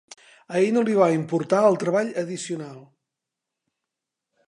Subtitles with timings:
[0.53, 2.83] A ell no li va importar el treball addicional.